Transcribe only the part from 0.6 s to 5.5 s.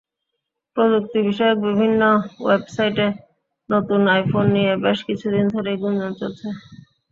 প্রযুক্তি-বিষয়ক বিভিন্ন ওয়েবসাইটে নতুন আইফোন নিয়ে বেশ কিছুদিন